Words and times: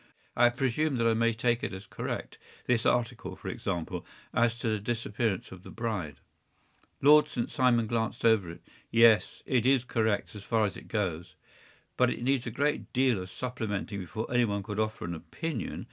I 0.35 0.49
presume 0.49 0.95
that 0.97 1.05
I 1.05 1.13
may 1.13 1.31
take 1.31 1.63
it 1.63 1.73
as 1.73 1.85
correct—this 1.85 2.87
article, 2.87 3.35
for 3.35 3.49
example, 3.49 4.03
as 4.33 4.57
to 4.57 4.67
the 4.69 4.79
disappearance 4.79 5.51
of 5.51 5.61
the 5.61 5.69
bride.” 5.69 6.15
Lord 7.03 7.27
St. 7.27 7.51
Simon 7.51 7.85
glanced 7.85 8.25
over 8.25 8.49
it. 8.49 8.63
“Yes, 8.89 9.43
it 9.45 9.67
is 9.67 9.83
correct, 9.83 10.33
as 10.33 10.41
far 10.43 10.65
as 10.65 10.75
it 10.75 10.87
goes.” 10.87 11.35
“But 11.97 12.09
it 12.09 12.23
needs 12.23 12.47
a 12.47 12.49
great 12.49 12.91
deal 12.93 13.21
of 13.21 13.29
supplementing 13.29 13.99
before 13.99 14.25
any 14.33 14.43
one 14.45 14.63
could 14.63 14.79
offer 14.79 15.05
an 15.05 15.13
opinion. 15.13 15.79